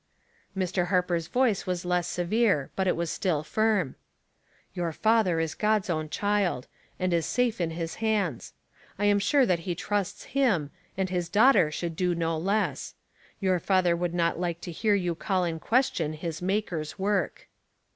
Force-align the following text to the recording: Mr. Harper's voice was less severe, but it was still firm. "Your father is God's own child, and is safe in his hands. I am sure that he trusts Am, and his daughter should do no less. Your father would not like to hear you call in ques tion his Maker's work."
Mr. 0.57 0.87
Harper's 0.87 1.27
voice 1.27 1.67
was 1.67 1.85
less 1.85 2.07
severe, 2.07 2.71
but 2.75 2.87
it 2.87 2.95
was 2.95 3.11
still 3.11 3.43
firm. 3.43 3.93
"Your 4.73 4.91
father 4.91 5.39
is 5.39 5.53
God's 5.53 5.91
own 5.91 6.09
child, 6.09 6.65
and 6.97 7.13
is 7.13 7.27
safe 7.27 7.61
in 7.61 7.69
his 7.69 7.93
hands. 8.01 8.53
I 8.97 9.05
am 9.05 9.19
sure 9.19 9.45
that 9.45 9.59
he 9.69 9.75
trusts 9.75 10.35
Am, 10.35 10.71
and 10.97 11.11
his 11.11 11.29
daughter 11.29 11.69
should 11.69 11.95
do 11.95 12.15
no 12.15 12.35
less. 12.35 12.95
Your 13.39 13.59
father 13.59 13.95
would 13.95 14.15
not 14.15 14.39
like 14.39 14.59
to 14.61 14.71
hear 14.71 14.95
you 14.95 15.13
call 15.13 15.43
in 15.43 15.59
ques 15.59 15.91
tion 15.93 16.13
his 16.13 16.41
Maker's 16.41 16.97
work." 16.97 17.47